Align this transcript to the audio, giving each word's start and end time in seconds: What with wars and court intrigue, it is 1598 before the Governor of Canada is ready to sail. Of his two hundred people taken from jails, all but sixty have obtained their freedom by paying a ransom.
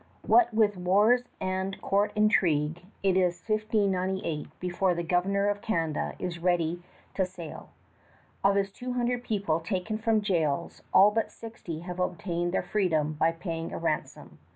What 0.25 0.51
with 0.51 0.77
wars 0.77 1.21
and 1.39 1.79
court 1.79 2.11
intrigue, 2.15 2.83
it 3.03 3.15
is 3.15 3.43
1598 3.45 4.47
before 4.59 4.95
the 4.95 5.03
Governor 5.03 5.47
of 5.47 5.61
Canada 5.61 6.15
is 6.17 6.39
ready 6.39 6.81
to 7.13 7.23
sail. 7.23 7.69
Of 8.43 8.55
his 8.55 8.71
two 8.71 8.93
hundred 8.93 9.23
people 9.23 9.59
taken 9.59 9.99
from 9.99 10.21
jails, 10.21 10.81
all 10.91 11.11
but 11.11 11.29
sixty 11.29 11.81
have 11.81 11.99
obtained 11.99 12.51
their 12.51 12.63
freedom 12.63 13.13
by 13.13 13.31
paying 13.31 13.71
a 13.71 13.77
ransom. 13.77 14.39